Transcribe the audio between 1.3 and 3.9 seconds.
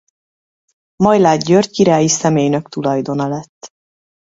György királyi személynök tulajdona lett.